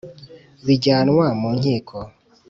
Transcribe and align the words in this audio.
bijyanwa 0.65 1.25
mu 1.39 1.49
nkiko. 1.57 1.97